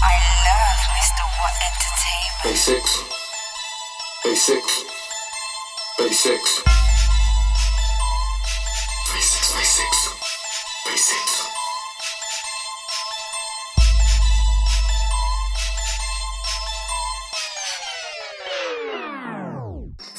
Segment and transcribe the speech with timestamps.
[0.00, 0.16] I
[0.48, 1.24] love Mr.
[1.36, 2.48] What Entertainment.
[2.48, 2.80] A6,
[4.24, 4.56] A6,
[6.00, 6.40] A6,
[9.12, 9.82] A6, A6,
[10.88, 11.52] A6.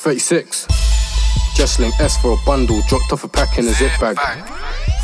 [0.04, 0.68] Thirty-six.
[1.56, 4.18] Just link S for a bundle, dropped off a pack in a zip bag.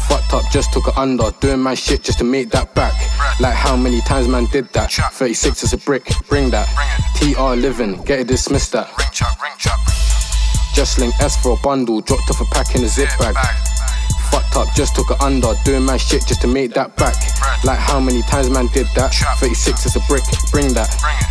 [0.08, 2.94] Fucked up, just took it under, doing my shit just to make that back.
[3.40, 4.92] Like how many times man did that?
[4.92, 6.68] 36 is a brick, bring that.
[7.16, 8.92] TR living, get it dismissed that.
[10.76, 13.36] Just link S for a bundle, dropped off a pack in a zip bag.
[14.30, 17.16] Fucked up, just took it under, doing my shit just to make that back.
[17.64, 19.14] Like how many times man did that?
[19.40, 20.90] 36 is a brick, bring that.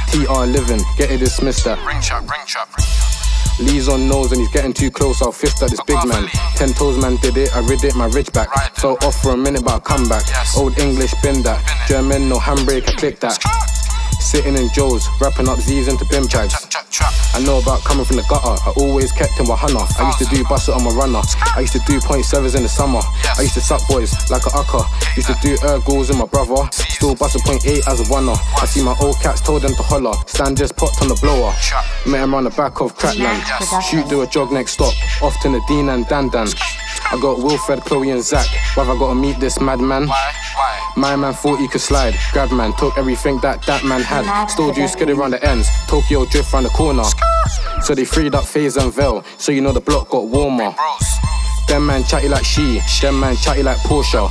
[0.09, 1.79] TR living, get it dismissed that.
[3.60, 5.20] Lee's on nose and he's getting too close.
[5.23, 6.28] I'll fist at this big man.
[6.56, 8.48] Ten toes man did it, I rid it, my ridge back.
[8.77, 10.25] So off for a minute, but I'll come back.
[10.56, 11.62] Old English, been that.
[11.89, 13.78] German, no handbrake, I click that.
[14.29, 16.53] Sitting in Joe's, wrapping up Z's into bim bags.
[17.34, 18.61] I know about coming from the gutter.
[18.61, 19.81] I always kept him a hunter.
[19.81, 21.23] I used to do bust it on my runner.
[21.57, 23.01] I used to do point sevens in the summer.
[23.39, 24.84] I used to suck boys like a ucker.
[25.17, 26.69] Used to do ergos in my brother.
[26.73, 28.34] Still bust a point eight as a runner.
[28.61, 30.12] I see my old cats told them to holler.
[30.27, 31.55] Stan just popped on the blower.
[32.05, 33.43] Met him on the back of Crackland.
[33.83, 34.93] Shoot, do a jog next stop.
[35.23, 36.49] Off to Nadine and Dan Dan.
[37.11, 38.47] I got Wilfred, Chloe, and Zach.
[38.77, 40.11] Why have I gotta meet this madman?
[40.97, 42.14] My man thought he could slide.
[42.33, 44.47] Grab man, took everything that that man had.
[44.47, 45.69] Still do skid around the ends.
[45.86, 47.05] Tokyo drift round the corner.
[47.83, 49.25] So they freed up Phase and Vel.
[49.39, 50.75] So you know the block got warmer.
[51.69, 52.81] Them man chatty like she.
[53.00, 54.28] Them man chatty like Porsche.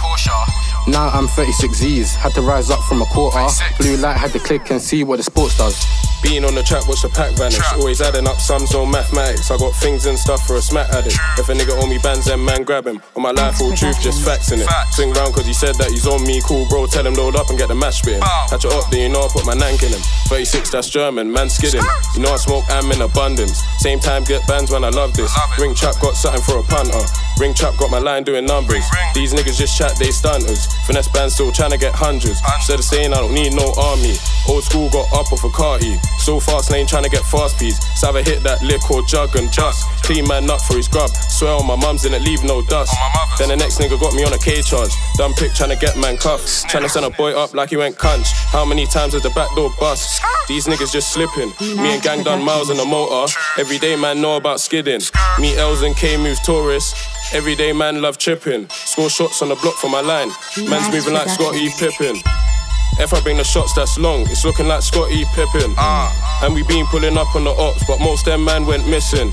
[0.87, 2.15] Now I'm 36 Z's.
[2.15, 3.45] Had to rise up from a quarter.
[3.77, 5.75] Blue light had to click and see what the sports does.
[6.23, 7.61] Being on the track, watch the pack vanish.
[7.73, 9.51] Always adding up sums on mathematics.
[9.51, 11.15] I got things and stuff for a smack addict.
[11.37, 13.01] If a nigga owe me bands, then man grab him.
[13.15, 14.67] On my life, all truth, just facts in it.
[14.91, 16.41] Swing round cause he said that he's on me.
[16.41, 18.21] Cool, bro, tell him load up and get the mash spitting.
[18.49, 20.01] Catch it up, then you know I put my nank in him.
[20.31, 21.83] 36, that's German, man skidding.
[22.15, 23.61] You know I smoke, I'm in abundance.
[23.79, 25.31] Same time, get bands when I love this.
[25.59, 27.03] Ring chap got something for a punter.
[27.39, 28.83] Ring chap got my line doing numbers.
[29.13, 30.65] These niggas just chat, they stunters.
[30.85, 32.41] Finesse band still trying to get hundreds.
[32.55, 34.15] Instead of saying I don't need no army.
[34.49, 35.97] Old school got up off a carty.
[36.17, 37.77] So fast lane trying to get fast piece.
[37.99, 41.09] Sava hit that lick or jug and just clean man up for his grub.
[41.09, 42.95] Swear on my mum's in it, leave no dust.
[43.37, 44.91] Then the next nigga got me on a K charge.
[45.15, 46.67] Done pick trying to get man cuffed.
[46.69, 48.31] Trying to send a boy up like he went cunch.
[48.49, 50.23] How many times has the back door bust?
[50.47, 51.53] These niggas just slipping.
[51.59, 53.31] Me and gang done miles in the motor.
[53.59, 55.01] Every day man know about skidding.
[55.39, 56.95] Me Els and K moves tourists.
[57.33, 58.69] Everyday man love chipping.
[58.69, 60.29] Score shots on the block for my line.
[60.69, 62.15] Man's moving like Scottie Pippen.
[62.99, 65.73] If I bring the shots that's long, it's looking like Scottie Pippen.
[65.77, 66.41] Ah.
[66.43, 69.31] And we been pulling up on the ops, but most them man went missing.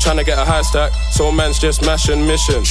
[0.00, 2.64] Trying to get a high stack, so man's just mashing mission.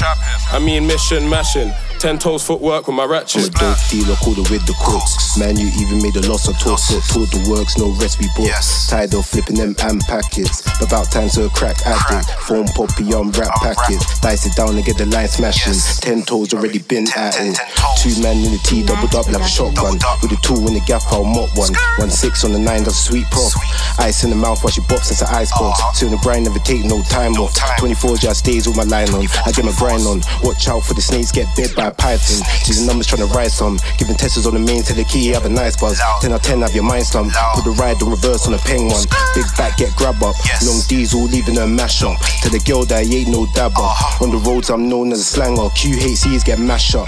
[0.51, 1.71] I mean mission mashing.
[2.05, 3.49] Ten toes footwork with my I'm a ratchet.
[3.57, 5.41] dope dealer, called it with the crooks.
[5.41, 8.29] Man, you even made a loss of talk, but taught the works, no rest recipe
[8.37, 8.85] books.
[8.93, 10.61] Tired of flipping them and packets.
[10.85, 12.29] About time to a crack addict.
[12.45, 14.21] Phone poppy on rap packets.
[14.21, 15.73] Dice it down and get the line smashing.
[16.05, 17.57] Ten toes already been at it.
[17.97, 19.97] Two man in the T, doubled up like a shotgun.
[20.21, 21.73] With a tool in the gaff, I'll mop one.
[21.97, 23.49] One six on the nine, that's a sweet prof.
[23.97, 25.81] Ice in the mouth while she bops into ice box.
[25.97, 27.57] So in the grind, never take no time off.
[27.81, 29.25] 24 just stays with my line on.
[29.45, 30.21] I get my grind on.
[30.45, 32.43] Watch out for the snakes, get bit by a python.
[32.63, 33.77] See the numbers trying to rise some.
[33.97, 35.99] Giving testers on the main to the key, have a nice buzz.
[36.21, 37.31] 10 out 10, have your mind slump.
[37.55, 39.03] Put the ride on reverse on a peng one.
[39.35, 40.35] Big back, get grab up.
[40.63, 42.17] Long diesel, leaving her mash up.
[42.43, 43.89] To the girl that ain't no dabber.
[44.21, 45.69] On the roads, I'm known as a slanger.
[45.75, 47.07] QHCs get mash up.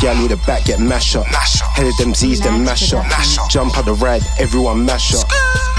[0.00, 1.26] Gal with the back, get mash up.
[1.26, 3.04] Headed them Z's, then mash up.
[3.50, 5.77] Jump out the ride, everyone mash up.